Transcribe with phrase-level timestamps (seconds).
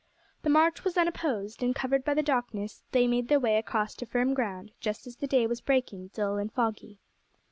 [0.41, 4.05] The march was unopposed, and covered by the darkness they made their way across to
[4.07, 6.97] firm ground just as the day was breaking dull and foggy.